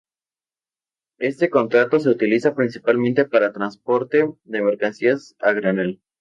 [1.19, 6.01] Este contrato se utiliza principalmente para transporte de mercancías a granel.